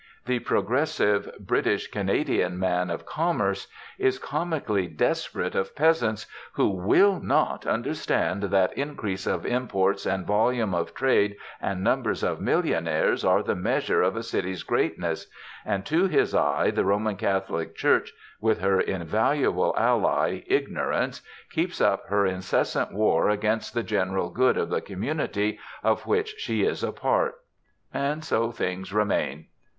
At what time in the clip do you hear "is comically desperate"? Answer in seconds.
3.99-5.53